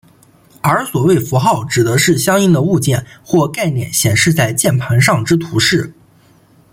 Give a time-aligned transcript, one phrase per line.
[0.61, 5.93] 而所谓符号指的是相应的物件或概念显示在键盘上之图示。